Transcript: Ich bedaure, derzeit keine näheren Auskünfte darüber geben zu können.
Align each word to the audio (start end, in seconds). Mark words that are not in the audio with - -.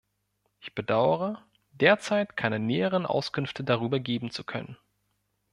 Ich 0.61 0.73
bedaure, 0.73 1.45
derzeit 1.73 2.35
keine 2.35 2.57
näheren 2.57 3.05
Auskünfte 3.05 3.63
darüber 3.63 3.99
geben 3.99 4.31
zu 4.31 4.43
können. 4.43 4.77